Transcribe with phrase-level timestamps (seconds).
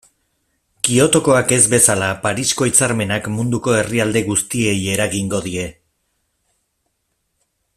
[0.87, 5.67] Kyotokoak ez bezala, Parisko hitzarmenak munduko herrialde guztiei eragingo die.